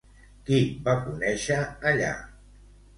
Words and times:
Qui 0.47 0.57
va 0.89 0.97
conèixer 1.05 1.61
allà? 1.95 2.13